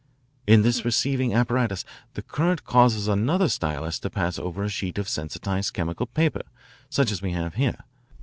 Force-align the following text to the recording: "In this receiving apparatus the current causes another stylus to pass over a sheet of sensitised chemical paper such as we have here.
"In 0.47 0.63
this 0.63 0.83
receiving 0.83 1.31
apparatus 1.31 1.85
the 2.15 2.23
current 2.23 2.63
causes 2.65 3.07
another 3.07 3.47
stylus 3.47 3.99
to 3.99 4.09
pass 4.09 4.39
over 4.39 4.63
a 4.63 4.67
sheet 4.69 4.97
of 4.97 5.07
sensitised 5.07 5.75
chemical 5.75 6.07
paper 6.07 6.41
such 6.89 7.11
as 7.11 7.21
we 7.21 7.33
have 7.33 7.53
here. 7.53 7.81